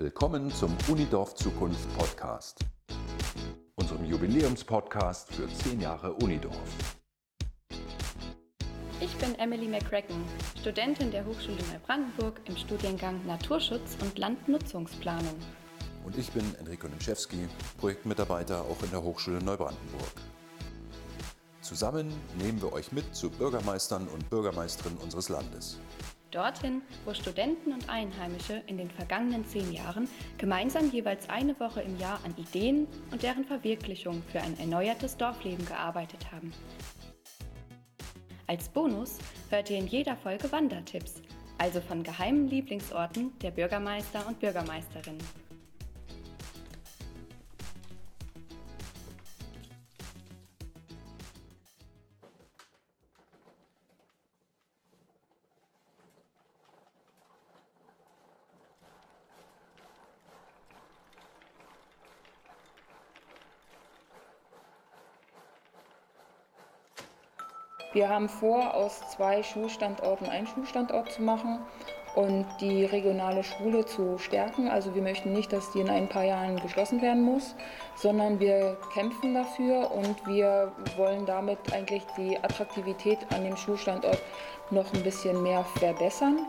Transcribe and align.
Willkommen 0.00 0.48
zum 0.52 0.76
Unidorf 0.86 1.34
Zukunft 1.34 1.92
Podcast, 1.98 2.60
unserem 3.74 4.04
Jubiläumspodcast 4.04 5.34
für 5.34 5.48
10 5.52 5.80
Jahre 5.80 6.12
Unidorf. 6.12 6.94
Ich 9.00 9.12
bin 9.16 9.34
Emily 9.40 9.66
McCracken, 9.66 10.24
Studentin 10.60 11.10
der 11.10 11.26
Hochschule 11.26 11.58
Neubrandenburg 11.72 12.40
im 12.44 12.56
Studiengang 12.56 13.26
Naturschutz 13.26 13.96
und 14.00 14.16
Landnutzungsplanung. 14.16 15.34
Und 16.04 16.16
ich 16.16 16.30
bin 16.30 16.44
Enrico 16.60 16.86
Nimschewski, 16.86 17.48
Projektmitarbeiter 17.78 18.60
auch 18.60 18.80
in 18.84 18.92
der 18.92 19.02
Hochschule 19.02 19.42
Neubrandenburg. 19.42 20.12
Zusammen 21.60 22.12
nehmen 22.38 22.62
wir 22.62 22.72
euch 22.72 22.92
mit 22.92 23.16
zu 23.16 23.30
Bürgermeistern 23.30 24.06
und 24.06 24.30
Bürgermeisterinnen 24.30 24.98
unseres 24.98 25.28
Landes. 25.28 25.80
Dorthin, 26.30 26.82
wo 27.04 27.14
Studenten 27.14 27.72
und 27.72 27.88
Einheimische 27.88 28.62
in 28.66 28.76
den 28.76 28.90
vergangenen 28.90 29.46
zehn 29.46 29.72
Jahren 29.72 30.08
gemeinsam 30.36 30.90
jeweils 30.90 31.28
eine 31.28 31.58
Woche 31.58 31.80
im 31.80 31.98
Jahr 31.98 32.20
an 32.24 32.34
Ideen 32.36 32.86
und 33.10 33.22
deren 33.22 33.44
Verwirklichung 33.44 34.22
für 34.30 34.40
ein 34.40 34.58
erneuertes 34.58 35.16
Dorfleben 35.16 35.64
gearbeitet 35.64 36.30
haben. 36.32 36.52
Als 38.46 38.68
Bonus 38.68 39.18
hört 39.50 39.70
ihr 39.70 39.78
in 39.78 39.86
jeder 39.86 40.16
Folge 40.16 40.50
Wandertipps, 40.50 41.22
also 41.58 41.80
von 41.80 42.02
geheimen 42.02 42.48
Lieblingsorten 42.48 43.38
der 43.40 43.50
Bürgermeister 43.50 44.26
und 44.26 44.40
Bürgermeisterinnen. 44.40 45.47
Wir 67.92 68.08
haben 68.08 68.28
vor, 68.28 68.74
aus 68.74 69.00
zwei 69.10 69.42
Schulstandorten 69.42 70.28
einen 70.28 70.46
Schulstandort 70.46 71.10
zu 71.10 71.22
machen 71.22 71.60
und 72.14 72.46
die 72.60 72.84
regionale 72.84 73.42
Schule 73.42 73.86
zu 73.86 74.18
stärken. 74.18 74.68
Also 74.68 74.94
wir 74.94 75.02
möchten 75.02 75.32
nicht, 75.32 75.52
dass 75.52 75.70
die 75.72 75.80
in 75.80 75.88
ein 75.88 76.08
paar 76.08 76.24
Jahren 76.24 76.60
geschlossen 76.60 77.00
werden 77.00 77.22
muss, 77.22 77.54
sondern 77.96 78.40
wir 78.40 78.76
kämpfen 78.92 79.34
dafür 79.34 79.90
und 79.90 80.26
wir 80.26 80.72
wollen 80.96 81.24
damit 81.26 81.58
eigentlich 81.72 82.02
die 82.16 82.36
Attraktivität 82.38 83.18
an 83.32 83.44
dem 83.44 83.56
Schulstandort 83.56 84.20
noch 84.70 84.92
ein 84.92 85.02
bisschen 85.02 85.42
mehr 85.42 85.64
verbessern. 85.76 86.46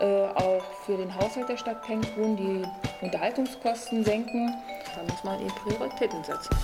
Äh, 0.00 0.28
auch 0.34 0.62
für 0.86 0.96
den 0.96 1.14
Haushalt 1.14 1.48
der 1.48 1.56
Stadt 1.56 1.82
Pengrun 1.82 2.36
die 2.36 2.62
Unterhaltungskosten 3.04 4.04
senken. 4.04 4.54
Da 4.94 5.02
muss 5.02 5.24
man 5.24 5.40
eben 5.40 5.50
Prioritäten 5.50 6.22
setzen. 6.22 6.56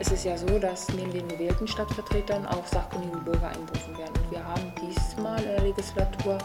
Es 0.00 0.12
ist 0.12 0.24
ja 0.24 0.36
so, 0.36 0.58
dass 0.58 0.88
neben 0.90 1.12
den 1.12 1.26
gewählten 1.28 1.66
Stadtvertretern 1.66 2.46
auch 2.46 2.66
sachkundige 2.66 3.18
Bürger 3.18 3.48
einberufen 3.48 3.96
werden. 3.96 4.12
Und 4.22 4.30
wir 4.30 4.44
haben 4.44 4.72
diesmal 4.82 5.38
in 5.42 5.48
der 5.48 5.62
Legislatur 5.62 6.38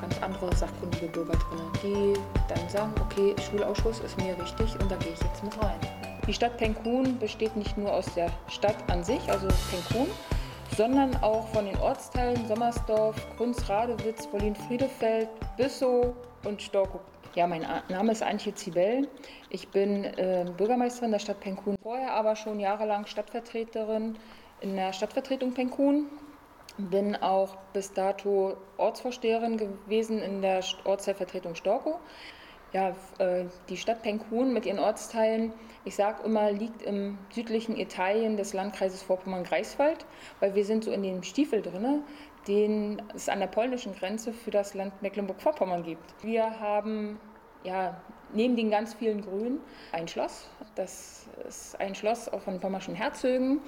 ganz 0.00 0.20
andere 0.20 0.54
sachkundige 0.56 1.06
Bürger 1.06 1.34
drin, 1.34 1.60
die 1.82 2.14
dann 2.48 2.68
sagen, 2.68 2.92
okay, 3.00 3.34
Schulausschuss 3.40 4.00
ist 4.00 4.16
mir 4.18 4.36
wichtig 4.38 4.74
und 4.80 4.90
da 4.90 4.96
gehe 4.96 5.12
ich 5.12 5.20
jetzt 5.22 5.44
mit 5.44 5.62
rein. 5.62 5.78
Die 6.26 6.34
Stadt 6.34 6.56
Penkun 6.56 7.18
besteht 7.18 7.54
nicht 7.56 7.76
nur 7.78 7.92
aus 7.92 8.06
der 8.14 8.30
Stadt 8.48 8.76
an 8.90 9.04
sich, 9.04 9.30
also 9.30 9.46
Penkun, 9.70 10.08
sondern 10.76 11.14
auch 11.22 11.46
von 11.48 11.66
den 11.66 11.76
Ortsteilen 11.78 12.48
Sommersdorf, 12.48 13.16
Kunz, 13.36 13.68
Radewitz, 13.68 14.26
Berlin-Friedefeld, 14.26 15.28
Bissow 15.56 16.14
und 16.44 16.60
Storkow 16.60 17.00
ja, 17.34 17.46
mein 17.46 17.66
Name 17.88 18.12
ist 18.12 18.22
Antje 18.22 18.54
Zibel. 18.54 19.08
Ich 19.50 19.68
bin 19.68 20.04
äh, 20.04 20.46
Bürgermeisterin 20.56 21.10
der 21.10 21.18
Stadt 21.18 21.40
Penkun. 21.40 21.76
Vorher 21.82 22.12
aber 22.14 22.36
schon 22.36 22.60
jahrelang 22.60 23.06
Stadtvertreterin 23.06 24.16
in 24.60 24.76
der 24.76 24.92
Stadtvertretung 24.92 25.52
Penkun. 25.52 26.06
Bin 26.78 27.16
auch 27.16 27.56
bis 27.72 27.92
dato 27.92 28.56
Ortsvorsteherin 28.78 29.58
gewesen 29.58 30.20
in 30.20 30.42
der 30.42 30.62
Ortsteilvertretung 30.84 31.54
Storkow. 31.54 31.98
Ja, 32.72 32.90
äh, 33.18 33.44
die 33.68 33.76
Stadt 33.76 34.02
Penkun 34.02 34.52
mit 34.52 34.66
ihren 34.66 34.80
Ortsteilen, 34.80 35.52
ich 35.84 35.94
sage 35.94 36.24
immer, 36.24 36.50
liegt 36.50 36.82
im 36.82 37.18
südlichen 37.30 37.76
Italien 37.76 38.36
des 38.36 38.52
Landkreises 38.52 39.02
Vorpommern-Greifswald, 39.02 40.04
weil 40.40 40.56
wir 40.56 40.64
sind 40.64 40.82
so 40.82 40.90
in 40.90 41.04
dem 41.04 41.22
Stiefel 41.22 41.62
drin 41.62 42.02
den 42.46 43.02
es 43.14 43.28
an 43.28 43.40
der 43.40 43.46
polnischen 43.46 43.94
Grenze 43.94 44.32
für 44.32 44.50
das 44.50 44.74
Land 44.74 45.00
Mecklenburg-Vorpommern 45.02 45.82
gibt. 45.82 46.14
Wir 46.22 46.60
haben 46.60 47.18
ja, 47.64 47.96
neben 48.32 48.56
den 48.56 48.70
ganz 48.70 48.94
vielen 48.94 49.22
Grünen 49.22 49.60
ein 49.92 50.06
Schloss. 50.06 50.48
Das 50.74 51.26
ist 51.48 51.80
ein 51.80 51.94
Schloss 51.94 52.28
auch 52.28 52.42
von 52.42 52.60
Pommerschen 52.60 52.94
Herzögen 52.94 53.60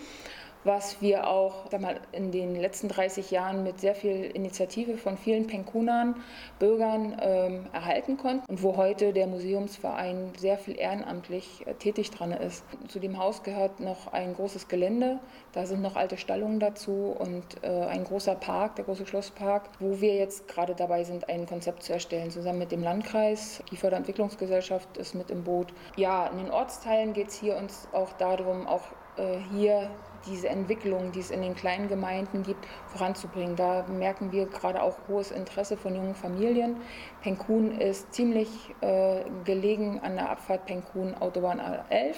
was 0.67 1.01
wir 1.01 1.29
auch 1.29 1.71
sag 1.71 1.81
mal, 1.81 2.01
in 2.13 2.33
den 2.33 2.57
letzten 2.57 2.89
30 2.89 3.31
Jahren 3.31 3.63
mit 3.63 3.81
sehr 3.81 3.95
viel 3.95 4.25
Initiative 4.25 4.97
von 4.97 5.17
vielen 5.17 5.47
Penkunern, 5.47 6.17
Bürgern 6.59 7.17
ähm, 7.21 7.67
erhalten 7.73 8.17
konnten 8.17 8.45
und 8.49 8.63
wo 8.63 8.77
heute 8.77 9.13
der 9.13 9.27
Museumsverein 9.27 10.33
sehr 10.39 10.59
viel 10.59 10.79
ehrenamtlich 10.79 11.67
äh, 11.67 11.75
tätig 11.75 12.11
dran 12.11 12.33
ist. 12.33 12.65
Zu 12.89 12.99
dem 12.99 13.19
Haus 13.19 13.43
gehört 13.43 13.81
noch 13.81 14.13
ein 14.13 14.35
großes 14.35 14.69
Gelände, 14.69 15.21
da 15.53 15.67
sind 15.67 15.83
noch 15.83 15.97
alte 15.97 16.17
Stallungen 16.17 16.61
dazu 16.61 17.15
und 17.19 17.45
äh, 17.63 17.69
ein 17.69 18.05
großer 18.05 18.35
Park, 18.35 18.77
der 18.77 18.85
große 18.85 19.07
Schlosspark, 19.07 19.71
wo 19.81 20.01
wir 20.01 20.15
jetzt 20.15 20.49
gerade 20.49 20.75
dabei 20.75 21.05
sind, 21.05 21.29
ein 21.29 21.47
Konzept 21.47 21.83
zu 21.83 21.93
erstellen, 21.93 22.31
zusammen 22.31 22.59
mit 22.59 22.73
dem 22.73 22.83
Landkreis. 22.83 23.63
Die 23.71 23.77
Förderentwicklungsgesellschaft 23.77 24.97
ist 24.97 25.15
mit 25.15 25.31
im 25.31 25.45
Boot. 25.45 25.73
Ja, 25.97 26.27
in 26.27 26.39
den 26.39 26.51
Ortsteilen 26.51 27.13
geht 27.13 27.29
es 27.29 27.39
hier 27.39 27.57
uns 27.57 27.89
auch 27.93 28.13
darum, 28.15 28.67
auch 28.67 28.83
äh, 29.17 29.39
hier 29.53 29.91
diese 30.27 30.49
Entwicklung, 30.49 31.13
die 31.13 31.21
es 31.21 31.31
in 31.31 31.43
den 31.43 31.55
kleinen 31.55 31.89
Gemeinden 31.89 32.43
gibt, 32.43 32.67
voranzubringen. 32.87 33.57
Da 33.57 33.85
merken 33.89 34.33
wir 34.33 34.47
gerade 34.47 34.83
auch 34.83 34.97
hohes 35.09 35.31
Interesse 35.31 35.77
von 35.77 35.95
jungen 35.95 36.15
Familien. 36.15 36.77
Penkun 37.23 37.73
ist 37.73 38.13
ziemlich 38.13 38.49
äh, 38.81 39.23
gelegen 39.45 40.01
an 40.01 40.17
der 40.17 40.31
Abfahrt 40.31 40.67
Penkun 40.67 41.15
Autobahn 41.15 41.61
11. 41.89 42.17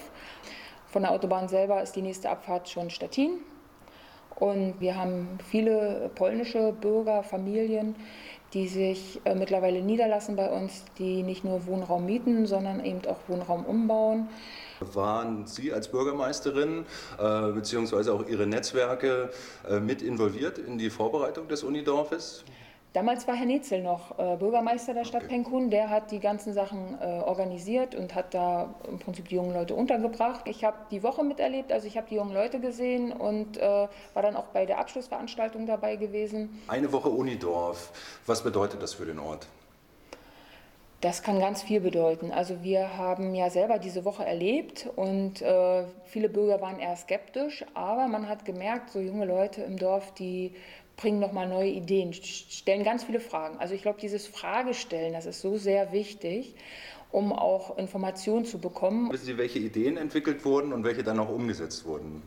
Von 0.86 1.02
der 1.02 1.12
Autobahn 1.12 1.48
selber 1.48 1.82
ist 1.82 1.96
die 1.96 2.02
nächste 2.02 2.30
Abfahrt 2.30 2.68
schon 2.68 2.90
Stettin. 2.90 3.40
Und 4.36 4.80
wir 4.80 4.96
haben 4.96 5.38
viele 5.50 6.10
polnische 6.14 6.72
Bürger, 6.72 7.22
Familien, 7.24 7.96
die 8.54 8.68
sich 8.68 9.20
äh, 9.24 9.34
mittlerweile 9.34 9.82
niederlassen 9.82 10.36
bei 10.36 10.48
uns, 10.50 10.84
die 10.98 11.22
nicht 11.22 11.44
nur 11.44 11.66
Wohnraum 11.66 12.06
mieten, 12.06 12.46
sondern 12.46 12.84
eben 12.84 13.04
auch 13.06 13.18
Wohnraum 13.26 13.64
umbauen. 13.64 14.28
Waren 14.80 15.46
Sie 15.46 15.72
als 15.72 15.88
Bürgermeisterin 15.88 16.86
äh, 17.18 17.52
bzw. 17.52 18.10
auch 18.10 18.26
Ihre 18.26 18.46
Netzwerke 18.46 19.30
äh, 19.68 19.80
mit 19.80 20.02
involviert 20.02 20.58
in 20.58 20.78
die 20.78 20.90
Vorbereitung 20.90 21.48
des 21.48 21.62
Unidorfes? 21.62 22.44
Damals 22.94 23.28
war 23.28 23.34
Herr 23.34 23.46
Netzel 23.46 23.82
noch 23.82 24.18
äh, 24.18 24.36
Bürgermeister 24.36 24.94
der 24.94 25.04
Stadt 25.04 25.24
okay. 25.24 25.34
Penkun. 25.34 25.70
Der 25.70 25.90
hat 25.90 26.10
die 26.10 26.20
ganzen 26.20 26.54
Sachen 26.54 26.98
äh, 27.00 27.04
organisiert 27.04 27.94
und 27.94 28.14
hat 28.14 28.32
da 28.32 28.74
im 28.88 28.98
Prinzip 28.98 29.28
die 29.28 29.34
jungen 29.34 29.52
Leute 29.52 29.74
untergebracht. 29.74 30.48
Ich 30.48 30.64
habe 30.64 30.78
die 30.90 31.02
Woche 31.02 31.22
miterlebt, 31.22 31.70
also 31.70 31.86
ich 31.86 31.98
habe 31.98 32.06
die 32.08 32.14
jungen 32.14 32.32
Leute 32.32 32.60
gesehen 32.60 33.12
und 33.12 33.58
äh, 33.58 33.88
war 34.14 34.22
dann 34.22 34.36
auch 34.36 34.46
bei 34.46 34.64
der 34.64 34.78
Abschlussveranstaltung 34.78 35.66
dabei 35.66 35.96
gewesen. 35.96 36.62
Eine 36.66 36.90
Woche 36.90 37.10
Unidorf, 37.10 37.92
was 38.26 38.42
bedeutet 38.42 38.82
das 38.82 38.94
für 38.94 39.04
den 39.04 39.18
Ort? 39.18 39.46
Das 41.00 41.22
kann 41.22 41.38
ganz 41.38 41.62
viel 41.62 41.80
bedeuten. 41.80 42.32
Also 42.32 42.64
wir 42.64 42.96
haben 42.96 43.32
ja 43.34 43.50
selber 43.50 43.78
diese 43.78 44.04
Woche 44.04 44.24
erlebt 44.24 44.88
und 44.96 45.40
äh, 45.42 45.84
viele 46.06 46.28
Bürger 46.28 46.60
waren 46.60 46.80
eher 46.80 46.96
skeptisch, 46.96 47.64
aber 47.74 48.08
man 48.08 48.28
hat 48.28 48.44
gemerkt, 48.44 48.90
so 48.90 48.98
junge 48.98 49.24
Leute 49.24 49.62
im 49.62 49.76
Dorf, 49.76 50.12
die 50.14 50.54
bringen 50.96 51.20
nochmal 51.20 51.48
neue 51.48 51.70
Ideen, 51.70 52.12
stellen 52.12 52.82
ganz 52.82 53.04
viele 53.04 53.20
Fragen. 53.20 53.58
Also 53.58 53.74
ich 53.74 53.82
glaube, 53.82 54.00
dieses 54.00 54.26
Fragestellen, 54.26 55.12
das 55.12 55.26
ist 55.26 55.40
so 55.40 55.56
sehr 55.56 55.92
wichtig, 55.92 56.56
um 57.12 57.32
auch 57.32 57.78
Informationen 57.78 58.44
zu 58.44 58.58
bekommen. 58.58 59.12
Wissen 59.12 59.26
Sie, 59.26 59.38
welche 59.38 59.60
Ideen 59.60 59.96
entwickelt 59.96 60.44
wurden 60.44 60.72
und 60.72 60.82
welche 60.82 61.04
dann 61.04 61.20
auch 61.20 61.28
umgesetzt 61.28 61.86
wurden? 61.86 62.22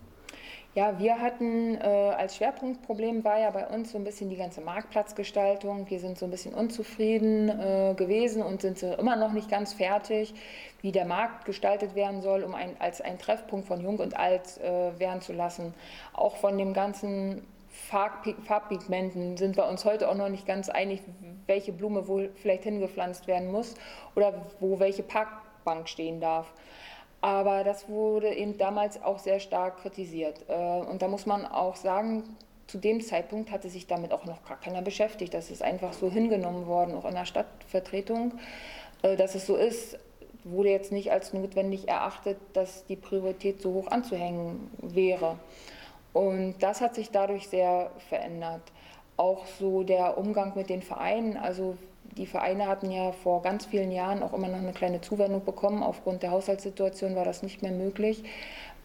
Ja, 0.73 0.97
wir 0.97 1.19
hatten 1.19 1.75
äh, 1.75 1.81
als 1.81 2.37
Schwerpunktproblem 2.37 3.25
war 3.25 3.37
ja 3.37 3.51
bei 3.51 3.67
uns 3.67 3.91
so 3.91 3.97
ein 3.97 4.05
bisschen 4.05 4.29
die 4.29 4.37
ganze 4.37 4.61
Marktplatzgestaltung. 4.61 5.89
Wir 5.89 5.99
sind 5.99 6.17
so 6.17 6.25
ein 6.25 6.31
bisschen 6.31 6.53
unzufrieden 6.53 7.49
äh, 7.49 7.93
gewesen 7.93 8.41
und 8.41 8.61
sind 8.61 8.79
so 8.79 8.93
immer 8.93 9.17
noch 9.17 9.33
nicht 9.33 9.49
ganz 9.49 9.73
fertig, 9.73 10.33
wie 10.81 10.93
der 10.93 11.03
Markt 11.03 11.43
gestaltet 11.43 11.93
werden 11.95 12.21
soll, 12.21 12.43
um 12.43 12.55
ein, 12.55 12.77
als 12.79 13.01
ein 13.01 13.19
Treffpunkt 13.19 13.67
von 13.67 13.81
Jung 13.81 13.97
und 13.97 14.15
Alt 14.15 14.61
äh, 14.61 14.97
werden 14.97 15.19
zu 15.19 15.33
lassen. 15.33 15.73
Auch 16.13 16.37
von 16.37 16.57
dem 16.57 16.73
ganzen 16.73 17.45
Farbpigmenten 17.67 19.35
sind 19.35 19.57
wir 19.57 19.67
uns 19.67 19.83
heute 19.83 20.09
auch 20.09 20.15
noch 20.15 20.29
nicht 20.29 20.45
ganz 20.45 20.69
einig, 20.69 21.01
welche 21.47 21.73
Blume 21.73 22.07
wohl 22.07 22.31
vielleicht 22.35 22.63
hingepflanzt 22.63 23.27
werden 23.27 23.51
muss 23.51 23.75
oder 24.15 24.45
wo 24.61 24.79
welche 24.79 25.03
Parkbank 25.03 25.89
stehen 25.89 26.21
darf. 26.21 26.53
Aber 27.21 27.63
das 27.63 27.87
wurde 27.87 28.33
eben 28.33 28.57
damals 28.57 29.01
auch 29.01 29.19
sehr 29.19 29.39
stark 29.39 29.77
kritisiert. 29.77 30.43
Äh, 30.47 30.53
und 30.53 31.01
da 31.03 31.07
muss 31.07 31.27
man 31.27 31.45
auch 31.45 31.75
sagen, 31.75 32.23
zu 32.65 32.79
dem 32.79 33.01
Zeitpunkt 33.01 33.51
hatte 33.51 33.69
sich 33.69 33.85
damit 33.85 34.11
auch 34.11 34.25
noch 34.25 34.43
gar 34.45 34.59
keiner 34.59 34.81
beschäftigt. 34.81 35.33
Das 35.33 35.51
ist 35.51 35.61
einfach 35.61 35.93
so 35.93 36.09
hingenommen 36.09 36.65
worden, 36.65 36.95
auch 36.95 37.05
in 37.05 37.13
der 37.13 37.25
Stadtvertretung, 37.25 38.33
äh, 39.03 39.15
dass 39.15 39.35
es 39.35 39.45
so 39.45 39.55
ist. 39.55 39.99
Wurde 40.43 40.69
jetzt 40.69 40.91
nicht 40.91 41.11
als 41.11 41.33
notwendig 41.33 41.87
erachtet, 41.87 42.37
dass 42.53 42.85
die 42.87 42.95
Priorität 42.95 43.61
so 43.61 43.73
hoch 43.73 43.87
anzuhängen 43.87 44.71
wäre. 44.79 45.37
Und 46.13 46.55
das 46.61 46.81
hat 46.81 46.95
sich 46.95 47.11
dadurch 47.11 47.47
sehr 47.47 47.91
verändert. 48.09 48.63
Auch 49.17 49.45
so 49.59 49.83
der 49.83 50.17
Umgang 50.17 50.53
mit 50.55 50.69
den 50.69 50.81
Vereinen. 50.81 51.37
Also 51.37 51.77
die 52.17 52.25
Vereine 52.25 52.67
hatten 52.67 52.91
ja 52.91 53.11
vor 53.11 53.41
ganz 53.41 53.65
vielen 53.65 53.91
Jahren 53.91 54.21
auch 54.23 54.33
immer 54.33 54.47
noch 54.47 54.57
eine 54.57 54.73
kleine 54.73 55.01
Zuwendung 55.01 55.45
bekommen. 55.45 55.83
Aufgrund 55.83 56.23
der 56.23 56.31
Haushaltssituation 56.31 57.15
war 57.15 57.25
das 57.25 57.43
nicht 57.43 57.61
mehr 57.61 57.71
möglich. 57.71 58.23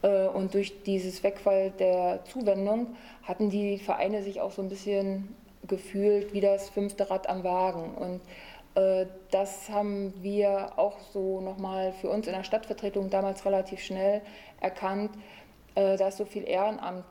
Äh, 0.02 0.26
und 0.28 0.54
durch 0.54 0.82
dieses 0.84 1.22
Wegfall 1.22 1.70
der 1.70 2.20
Zuwendung 2.24 2.96
hatten 3.22 3.50
die 3.50 3.78
Vereine 3.78 4.22
sich 4.22 4.40
auch 4.40 4.52
so 4.52 4.62
ein 4.62 4.68
bisschen 4.68 5.34
gefühlt 5.66 6.32
wie 6.32 6.40
das 6.40 6.68
fünfte 6.68 7.10
Rad 7.10 7.28
am 7.28 7.42
Wagen. 7.42 7.94
Und 7.94 8.20
äh, 8.80 9.06
das 9.30 9.68
haben 9.70 10.14
wir 10.22 10.78
auch 10.78 10.98
so 11.12 11.40
nochmal 11.40 11.92
für 11.92 12.08
uns 12.08 12.26
in 12.26 12.34
der 12.34 12.44
Stadtvertretung 12.44 13.10
damals 13.10 13.44
relativ 13.44 13.80
schnell 13.80 14.22
erkannt, 14.60 15.10
äh, 15.74 15.96
dass 15.96 16.16
so 16.16 16.24
viel 16.24 16.44
Ehrenamt 16.46 17.04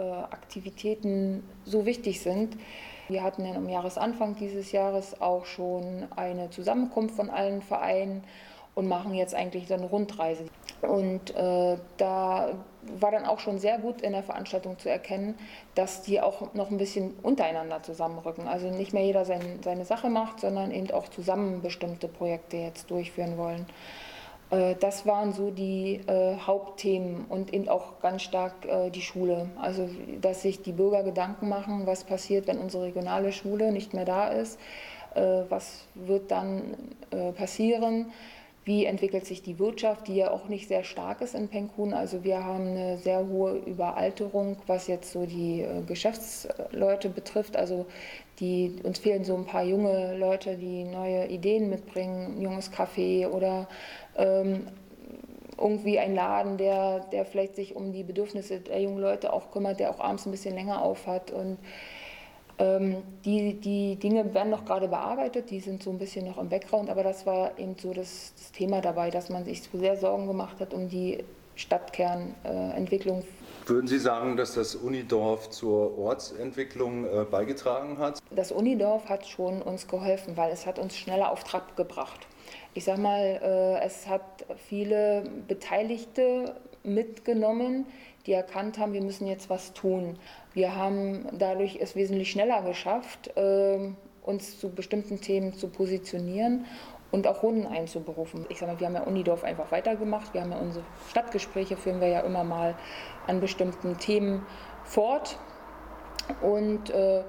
Aktivitäten 0.00 1.42
so 1.64 1.86
wichtig 1.86 2.20
sind. 2.20 2.56
Wir 3.08 3.22
hatten 3.22 3.44
dann 3.44 3.56
am 3.56 3.68
Jahresanfang 3.68 4.36
dieses 4.36 4.72
Jahres 4.72 5.20
auch 5.20 5.46
schon 5.46 6.06
eine 6.14 6.50
Zusammenkunft 6.50 7.14
von 7.14 7.30
allen 7.30 7.62
Vereinen 7.62 8.22
und 8.74 8.86
machen 8.86 9.14
jetzt 9.14 9.34
eigentlich 9.34 9.66
so 9.66 9.74
eine 9.74 9.86
Rundreise. 9.86 10.44
Und 10.82 11.34
äh, 11.34 11.76
da 11.96 12.50
war 13.00 13.10
dann 13.10 13.26
auch 13.26 13.40
schon 13.40 13.58
sehr 13.58 13.78
gut 13.78 14.02
in 14.02 14.12
der 14.12 14.22
Veranstaltung 14.22 14.78
zu 14.78 14.88
erkennen, 14.88 15.34
dass 15.74 16.02
die 16.02 16.20
auch 16.20 16.54
noch 16.54 16.70
ein 16.70 16.78
bisschen 16.78 17.14
untereinander 17.22 17.82
zusammenrücken. 17.82 18.46
Also 18.46 18.68
nicht 18.70 18.92
mehr 18.92 19.04
jeder 19.04 19.24
sein, 19.24 19.58
seine 19.64 19.84
Sache 19.84 20.08
macht, 20.08 20.40
sondern 20.40 20.70
eben 20.70 20.90
auch 20.92 21.08
zusammen 21.08 21.60
bestimmte 21.60 22.06
Projekte 22.06 22.56
jetzt 22.58 22.90
durchführen 22.90 23.36
wollen. 23.36 23.66
Äh, 24.50 24.74
das 24.80 25.06
waren 25.06 25.32
so 25.32 25.50
die 25.50 26.00
äh, 26.06 26.36
Hauptthemen 26.38 27.26
und 27.28 27.52
eben 27.52 27.68
auch 27.68 28.00
ganz 28.00 28.22
stark 28.22 28.52
äh, 28.66 28.90
die 28.90 29.02
Schule. 29.02 29.48
Also, 29.60 29.88
dass 30.20 30.42
sich 30.42 30.62
die 30.62 30.72
Bürger 30.72 31.02
Gedanken 31.02 31.48
machen, 31.48 31.86
was 31.86 32.04
passiert, 32.04 32.46
wenn 32.46 32.58
unsere 32.58 32.84
regionale 32.84 33.32
Schule 33.32 33.72
nicht 33.72 33.94
mehr 33.94 34.04
da 34.04 34.28
ist, 34.28 34.58
was 35.48 35.86
wird 35.94 36.30
dann 36.30 36.74
passieren, 37.36 38.12
wie 38.68 38.84
entwickelt 38.84 39.24
sich 39.24 39.42
die 39.42 39.58
Wirtschaft, 39.58 40.08
die 40.08 40.16
ja 40.16 40.30
auch 40.30 40.48
nicht 40.48 40.68
sehr 40.68 40.84
stark 40.84 41.22
ist 41.22 41.34
in 41.34 41.48
Penkun. 41.48 41.94
Also 41.94 42.22
wir 42.22 42.44
haben 42.44 42.68
eine 42.68 42.98
sehr 42.98 43.26
hohe 43.26 43.56
Überalterung, 43.56 44.58
was 44.66 44.88
jetzt 44.88 45.10
so 45.10 45.24
die 45.24 45.64
Geschäftsleute 45.86 47.08
betrifft. 47.08 47.56
Also 47.56 47.86
die, 48.40 48.76
uns 48.82 48.98
fehlen 48.98 49.24
so 49.24 49.34
ein 49.34 49.46
paar 49.46 49.64
junge 49.64 50.18
Leute, 50.18 50.56
die 50.56 50.84
neue 50.84 51.28
Ideen 51.28 51.70
mitbringen, 51.70 52.36
ein 52.36 52.42
junges 52.42 52.70
Café 52.70 53.26
oder 53.26 53.68
ähm, 54.18 54.68
irgendwie 55.56 55.98
ein 55.98 56.14
Laden, 56.14 56.58
der, 56.58 57.00
der 57.10 57.24
vielleicht 57.24 57.56
sich 57.56 57.74
um 57.74 57.94
die 57.94 58.04
Bedürfnisse 58.04 58.60
der 58.60 58.82
jungen 58.82 59.00
Leute 59.00 59.32
auch 59.32 59.50
kümmert, 59.50 59.80
der 59.80 59.90
auch 59.90 60.00
abends 60.00 60.26
ein 60.26 60.30
bisschen 60.30 60.54
länger 60.54 60.82
aufhat. 60.82 61.30
Und 61.30 61.56
ähm, 62.58 63.02
die, 63.24 63.54
die 63.54 63.96
Dinge 63.96 64.32
werden 64.34 64.50
noch 64.50 64.64
gerade 64.64 64.88
bearbeitet, 64.88 65.50
die 65.50 65.60
sind 65.60 65.82
so 65.82 65.90
ein 65.90 65.98
bisschen 65.98 66.26
noch 66.26 66.38
im 66.38 66.48
Background, 66.48 66.90
aber 66.90 67.02
das 67.02 67.26
war 67.26 67.58
eben 67.58 67.76
so 67.80 67.92
das, 67.92 68.32
das 68.36 68.52
Thema 68.52 68.80
dabei, 68.80 69.10
dass 69.10 69.28
man 69.28 69.44
sich 69.44 69.62
so 69.62 69.78
sehr 69.78 69.96
Sorgen 69.96 70.26
gemacht 70.26 70.60
hat 70.60 70.74
um 70.74 70.88
die 70.88 71.24
Stadtkernentwicklung. 71.54 73.20
Äh, 73.20 73.68
Würden 73.68 73.86
Sie 73.86 73.98
sagen, 73.98 74.36
dass 74.36 74.54
das 74.54 74.74
Unidorf 74.74 75.50
zur 75.50 75.98
Ortsentwicklung 75.98 77.04
äh, 77.04 77.24
beigetragen 77.24 77.98
hat? 77.98 78.20
Das 78.30 78.50
Unidorf 78.52 79.08
hat 79.08 79.26
schon 79.26 79.60
uns 79.60 79.86
geholfen, 79.88 80.36
weil 80.36 80.52
es 80.52 80.66
hat 80.66 80.78
uns 80.78 80.96
schneller 80.96 81.30
auf 81.30 81.44
Trab 81.44 81.76
gebracht 81.76 82.26
ich 82.74 82.84
sag 82.84 82.98
mal, 82.98 83.40
äh, 83.42 83.84
es 83.84 84.06
hat 84.06 84.46
viele 84.68 85.24
Beteiligte 85.48 86.54
mitgenommen, 86.84 87.86
die 88.28 88.34
erkannt 88.34 88.78
haben, 88.78 88.92
wir 88.92 89.02
müssen 89.02 89.26
jetzt 89.26 89.48
was 89.48 89.72
tun. 89.72 90.18
Wir 90.52 90.76
haben 90.76 91.26
dadurch 91.32 91.78
es 91.80 91.96
wesentlich 91.96 92.30
schneller 92.30 92.60
geschafft, 92.62 93.34
äh, 93.38 93.78
uns 94.22 94.60
zu 94.60 94.68
bestimmten 94.68 95.22
Themen 95.22 95.54
zu 95.54 95.68
positionieren 95.68 96.66
und 97.10 97.26
auch 97.26 97.42
Runden 97.42 97.66
einzuberufen. 97.66 98.44
Ich 98.50 98.58
sage 98.58 98.72
mal, 98.72 98.80
wir 98.80 98.86
haben 98.86 98.94
ja 98.96 99.02
Unidorf 99.04 99.44
einfach 99.44 99.72
weitergemacht. 99.72 100.34
Wir 100.34 100.42
haben 100.42 100.52
ja 100.52 100.58
unsere 100.58 100.84
Stadtgespräche, 101.08 101.78
führen 101.78 102.02
wir 102.02 102.08
ja 102.08 102.20
immer 102.20 102.44
mal 102.44 102.74
an 103.26 103.40
bestimmten 103.40 103.96
Themen 103.96 104.44
fort. 104.84 105.38
Und 106.42 106.90
äh, 106.90 107.22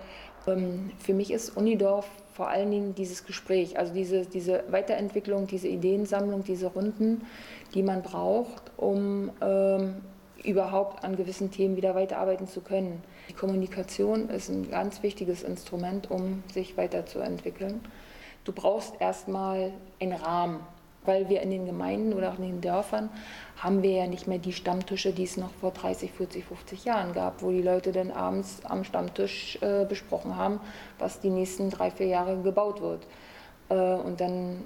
ähm, 0.47 0.91
für 0.99 1.13
mich 1.13 1.31
ist 1.31 1.55
Unidorf 1.55 2.09
vor 2.33 2.49
allen 2.49 2.71
Dingen 2.71 2.93
dieses 2.93 3.25
Gespräch, 3.25 3.79
also 3.79 3.93
diese, 3.93 4.25
diese 4.25 4.65
Weiterentwicklung, 4.67 5.47
diese 5.47 5.69
Ideensammlung, 5.69 6.43
diese 6.43 6.67
Runden, 6.67 7.25
die 7.73 7.83
man 7.83 8.01
braucht, 8.01 8.63
um 8.75 9.31
ähm, 9.41 10.01
überhaupt 10.43 11.03
an 11.03 11.15
gewissen 11.15 11.51
Themen 11.51 11.75
wieder 11.75 11.95
weiterarbeiten 11.95 12.47
zu 12.47 12.61
können. 12.61 13.03
Die 13.29 13.33
Kommunikation 13.33 14.29
ist 14.29 14.49
ein 14.49 14.69
ganz 14.69 15.03
wichtiges 15.03 15.43
Instrument, 15.43 16.09
um 16.09 16.43
sich 16.53 16.77
weiterzuentwickeln. 16.77 17.81
Du 18.43 18.51
brauchst 18.51 18.99
erstmal 18.99 19.71
einen 19.99 20.13
Rahmen 20.13 20.61
weil 21.05 21.29
wir 21.29 21.41
in 21.41 21.49
den 21.49 21.65
Gemeinden 21.65 22.13
oder 22.13 22.31
auch 22.31 22.37
in 22.37 22.43
den 22.43 22.61
Dörfern 22.61 23.09
haben 23.57 23.81
wir 23.81 23.91
ja 23.91 24.07
nicht 24.07 24.27
mehr 24.27 24.37
die 24.37 24.53
Stammtische, 24.53 25.11
die 25.11 25.23
es 25.23 25.37
noch 25.37 25.51
vor 25.59 25.71
30, 25.71 26.11
40, 26.11 26.45
50 26.45 26.85
Jahren 26.85 27.13
gab, 27.13 27.41
wo 27.41 27.51
die 27.51 27.61
Leute 27.61 27.91
dann 27.91 28.11
abends 28.11 28.61
am 28.63 28.83
Stammtisch 28.83 29.57
äh, 29.61 29.85
besprochen 29.85 30.35
haben, 30.35 30.59
was 30.97 31.19
die 31.19 31.29
nächsten 31.29 31.69
drei, 31.69 31.91
vier 31.91 32.07
Jahre 32.07 32.37
gebaut 32.41 32.81
wird. 32.81 33.07
Äh, 33.69 33.75
und 33.75 34.21
dann 34.21 34.63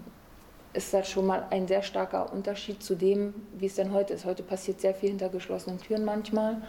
ist 0.74 0.94
das 0.94 1.10
schon 1.10 1.28
mal 1.28 1.46
ein 1.50 1.68
sehr 1.68 1.84
starker 1.84 2.34
Unterschied 2.34 2.81
zu 2.81 2.96
dem, 2.96 3.34
wie 3.58 3.68
es 3.68 3.75
denn 3.75 3.94
heute 3.94 4.14
ist. 4.14 4.25
Heute 4.25 4.44
passiert 4.44 4.81
sehr 4.81 4.94
viel 4.94 5.10
hinter 5.10 5.30
geschlossenen 5.30 5.80
Türen 5.80 6.04
manchmal. 6.04 6.62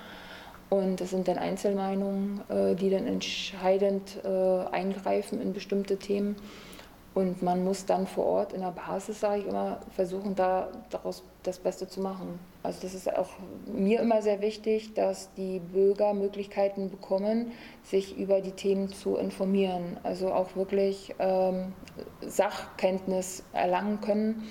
Und 0.70 1.00
das 1.00 1.10
sind 1.10 1.28
dann 1.28 1.38
Einzelmeinungen, 1.38 2.40
äh, 2.48 2.74
die 2.74 2.90
dann 2.90 3.06
entscheidend 3.06 4.18
äh, 4.24 4.64
eingreifen 4.70 5.40
in 5.40 5.52
bestimmte 5.52 5.98
Themen. 5.98 6.36
Und 7.14 7.42
man 7.42 7.62
muss 7.62 7.86
dann 7.86 8.06
vor 8.06 8.26
Ort 8.26 8.52
in 8.52 8.60
der 8.60 8.72
Basis, 8.72 9.20
sage 9.20 9.42
ich 9.42 9.46
immer, 9.46 9.80
versuchen, 9.94 10.34
da 10.34 10.68
daraus 10.90 11.22
das 11.44 11.58
Beste 11.58 11.86
zu 11.86 12.00
machen. 12.00 12.40
Also 12.64 12.78
das 12.80 12.94
ist 12.94 13.14
auch 13.14 13.28
mir 13.66 14.00
immer 14.00 14.22
sehr 14.22 14.40
wichtig, 14.40 14.94
dass 14.94 15.32
die 15.34 15.60
Bürger 15.60 16.14
Möglichkeiten 16.14 16.90
bekommen, 16.90 17.52
sich 17.82 18.16
über 18.16 18.40
die 18.40 18.52
Themen 18.52 18.88
zu 18.88 19.16
informieren. 19.16 19.98
Also 20.02 20.32
auch 20.32 20.56
wirklich 20.56 21.14
ähm, 21.18 21.74
Sachkenntnis 22.22 23.44
erlangen 23.52 24.00
können, 24.00 24.50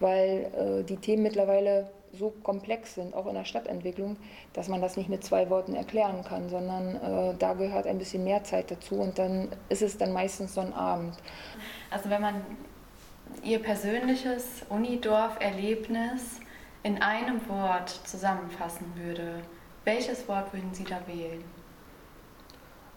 weil 0.00 0.80
äh, 0.80 0.84
die 0.84 0.96
Themen 0.96 1.22
mittlerweile 1.22 1.90
so 2.14 2.32
komplex 2.42 2.94
sind, 2.94 3.14
auch 3.14 3.26
in 3.26 3.34
der 3.34 3.44
Stadtentwicklung, 3.44 4.16
dass 4.54 4.68
man 4.68 4.80
das 4.80 4.96
nicht 4.96 5.10
mit 5.10 5.22
zwei 5.22 5.50
Worten 5.50 5.74
erklären 5.74 6.24
kann, 6.24 6.48
sondern 6.48 6.96
äh, 6.96 7.34
da 7.38 7.52
gehört 7.52 7.86
ein 7.86 7.98
bisschen 7.98 8.24
mehr 8.24 8.42
Zeit 8.42 8.70
dazu 8.70 8.94
und 8.94 9.18
dann 9.18 9.48
ist 9.68 9.82
es 9.82 9.98
dann 9.98 10.14
meistens 10.14 10.54
so 10.54 10.62
ein 10.62 10.72
Abend. 10.72 11.14
Also 11.90 12.08
wenn 12.08 12.22
man 12.22 12.42
Ihr 13.44 13.60
persönliches 13.60 14.64
Unidorf-Erlebnis 14.70 16.40
in 16.82 17.02
einem 17.02 17.46
Wort 17.48 17.88
zusammenfassen 18.04 18.86
würde, 18.96 19.42
welches 19.84 20.28
Wort 20.28 20.52
würden 20.52 20.72
Sie 20.72 20.84
da 20.84 21.00
wählen? 21.06 21.44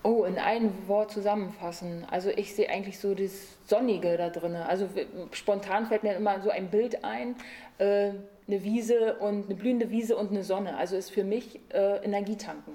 Oh, 0.04 0.26
in 0.26 0.38
einem 0.38 0.72
Wort 0.88 1.12
zusammenfassen. 1.12 2.06
Also 2.12 2.30
ich 2.30 2.54
sehe 2.56 2.70
eigentlich 2.70 3.00
so 3.00 3.16
das 3.16 3.32
Sonnige 3.66 4.18
da 4.18 4.30
drin. 4.30 4.56
Also 4.56 4.90
spontan 5.32 5.86
fällt 5.86 6.04
mir 6.04 6.16
immer 6.16 6.42
so 6.42 6.50
ein 6.50 6.70
Bild 6.70 7.06
ein. 7.06 7.36
Äh, 7.78 8.12
eine 8.46 8.64
Wiese 8.64 9.16
und 9.16 9.46
eine 9.46 9.56
blühende 9.56 9.90
Wiese 9.90 10.18
und 10.18 10.32
eine 10.32 10.44
Sonne. 10.44 10.76
Also 10.76 10.98
ist 10.98 11.10
für 11.10 11.24
mich 11.24 11.62
äh, 11.74 12.04
Energietanken. 12.04 12.74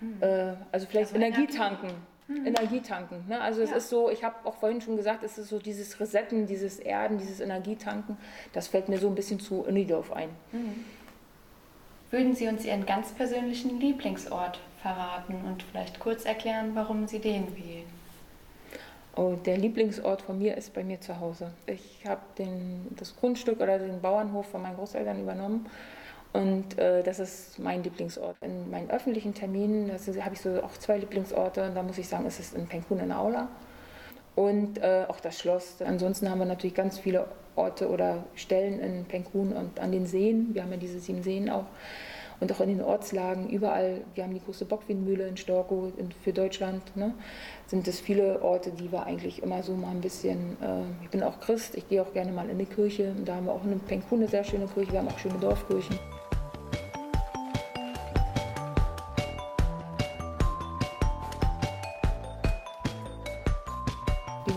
Hm. 0.00 0.22
Äh, 0.22 0.54
also 0.70 0.86
vielleicht 0.86 1.14
also 1.14 1.16
Energietanken. 1.16 1.90
Hm. 2.30 2.46
Energietanken. 2.46 3.24
Ne? 3.28 3.40
Also 3.40 3.60
es 3.60 3.70
ja. 3.70 3.76
ist 3.76 3.88
so, 3.88 4.08
ich 4.08 4.22
habe 4.22 4.36
auch 4.44 4.54
vorhin 4.54 4.80
schon 4.80 4.96
gesagt, 4.96 5.24
es 5.24 5.36
ist 5.36 5.48
so 5.48 5.58
dieses 5.58 5.98
Resetten, 5.98 6.46
dieses 6.46 6.78
Erden, 6.78 7.18
dieses 7.18 7.40
Energietanken. 7.40 8.16
Das 8.52 8.68
fällt 8.68 8.88
mir 8.88 8.98
so 8.98 9.08
ein 9.08 9.16
bisschen 9.16 9.40
zu 9.40 9.64
Unidorf 9.64 10.12
ein. 10.12 10.28
Hm. 10.52 10.84
Würden 12.12 12.34
Sie 12.36 12.46
uns 12.46 12.64
Ihren 12.64 12.86
ganz 12.86 13.10
persönlichen 13.12 13.80
Lieblingsort 13.80 14.60
verraten 14.80 15.34
und 15.44 15.64
vielleicht 15.64 15.98
kurz 15.98 16.24
erklären, 16.24 16.70
warum 16.74 17.08
Sie 17.08 17.18
den 17.18 17.56
wählen? 17.56 17.86
Oh, 19.16 19.34
der 19.44 19.58
Lieblingsort 19.58 20.22
von 20.22 20.38
mir 20.38 20.56
ist 20.56 20.72
bei 20.72 20.84
mir 20.84 21.00
zu 21.00 21.18
Hause. 21.18 21.50
Ich 21.66 22.06
habe 22.06 22.20
das 22.90 23.16
Grundstück 23.16 23.60
oder 23.60 23.80
den 23.80 24.00
Bauernhof 24.00 24.46
von 24.46 24.62
meinen 24.62 24.76
Großeltern 24.76 25.20
übernommen 25.20 25.66
und 26.32 26.78
äh, 26.78 27.02
das 27.02 27.18
ist 27.18 27.58
mein 27.58 27.82
Lieblingsort. 27.82 28.36
In 28.40 28.70
meinen 28.70 28.90
öffentlichen 28.90 29.34
Terminen 29.34 29.90
habe 29.90 30.34
ich 30.34 30.40
so 30.40 30.62
auch 30.62 30.72
zwei 30.78 30.98
Lieblingsorte 30.98 31.64
und 31.64 31.74
da 31.74 31.82
muss 31.82 31.98
ich 31.98 32.08
sagen, 32.08 32.26
ist 32.26 32.38
es 32.40 32.52
in 32.52 32.66
Penkun 32.66 33.00
in 33.00 33.12
Aula. 33.12 33.48
und 34.36 34.78
äh, 34.78 35.04
auch 35.08 35.20
das 35.20 35.38
Schloss. 35.38 35.82
Ansonsten 35.82 36.30
haben 36.30 36.38
wir 36.38 36.46
natürlich 36.46 36.74
ganz 36.74 36.98
viele 36.98 37.26
Orte 37.56 37.88
oder 37.88 38.24
Stellen 38.34 38.80
in 38.80 39.04
Penkun 39.04 39.52
und 39.52 39.80
an 39.80 39.92
den 39.92 40.06
Seen. 40.06 40.54
Wir 40.54 40.62
haben 40.62 40.70
ja 40.70 40.78
diese 40.78 41.00
sieben 41.00 41.22
Seen 41.22 41.50
auch. 41.50 41.66
Und 42.40 42.50
auch 42.52 42.60
in 42.60 42.70
den 42.70 42.80
Ortslagen, 42.80 43.50
überall, 43.50 44.00
wir 44.14 44.24
haben 44.24 44.32
die 44.32 44.40
große 44.40 44.64
Bockwindmühle 44.64 45.28
in 45.28 45.36
Storkow 45.36 45.92
für 46.24 46.32
Deutschland, 46.32 46.96
ne, 46.96 47.12
sind 47.66 47.86
es 47.86 48.00
viele 48.00 48.40
Orte, 48.42 48.70
die 48.70 48.90
wir 48.90 49.04
eigentlich 49.04 49.42
immer 49.42 49.62
so 49.62 49.74
mal 49.74 49.90
ein 49.90 50.00
bisschen, 50.00 50.56
äh, 50.62 50.84
ich 51.02 51.10
bin 51.10 51.22
auch 51.22 51.38
Christ, 51.40 51.74
ich 51.74 51.86
gehe 51.90 52.00
auch 52.00 52.14
gerne 52.14 52.32
mal 52.32 52.48
in 52.48 52.56
die 52.56 52.64
Kirche, 52.64 53.14
da 53.26 53.34
haben 53.34 53.44
wir 53.44 53.52
auch 53.52 53.64
in 53.64 53.78
Penkun 53.80 54.20
eine 54.20 54.28
sehr 54.28 54.44
schöne 54.44 54.66
Kirche, 54.68 54.92
wir 54.92 55.00
haben 55.00 55.08
auch 55.08 55.18
schöne 55.18 55.38
Dorfkirchen. 55.38 55.98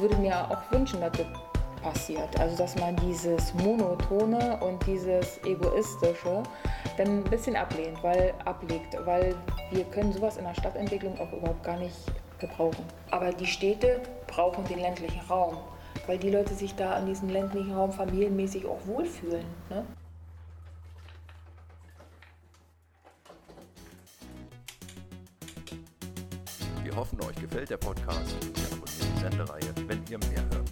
Würde 0.03 0.17
mir 0.17 0.35
auch 0.51 0.69
wünschen, 0.69 0.99
dass 0.99 1.13
das 1.13 1.27
passiert. 1.81 2.39
Also 2.39 2.57
dass 2.57 2.75
man 2.77 2.95
dieses 2.97 3.53
Monotone 3.53 4.57
und 4.61 4.85
dieses 4.85 5.41
Egoistische 5.45 6.43
dann 6.97 7.07
ein 7.07 7.23
bisschen 7.23 7.55
ablehnt, 7.55 8.03
weil 8.03 8.33
ablegt, 8.43 8.97
weil 9.05 9.33
wir 9.71 9.85
können 9.85 10.11
sowas 10.11 10.37
in 10.37 10.43
der 10.43 10.53
Stadtentwicklung 10.55 11.17
auch 11.19 11.31
überhaupt 11.31 11.63
gar 11.63 11.77
nicht 11.77 11.95
gebrauchen. 12.39 12.83
Aber 13.11 13.31
die 13.31 13.45
Städte 13.45 14.01
brauchen 14.27 14.65
den 14.65 14.79
ländlichen 14.79 15.21
Raum, 15.21 15.57
weil 16.05 16.17
die 16.17 16.29
Leute 16.29 16.53
sich 16.53 16.75
da 16.75 16.99
in 16.99 17.05
diesem 17.05 17.29
ländlichen 17.29 17.73
Raum 17.73 17.93
familienmäßig 17.93 18.65
auch 18.65 18.85
wohlfühlen. 18.85 19.45
Ne? 19.69 19.85
Wir 26.83 26.93
hoffen, 26.93 27.21
euch 27.21 27.35
gefällt 27.37 27.69
der 27.69 27.77
Podcast. 27.77 28.35
Sendereihe, 29.23 29.73
wenn 29.87 30.01
ihr 30.09 30.17
mehr 30.17 30.43
wollt. 30.51 30.62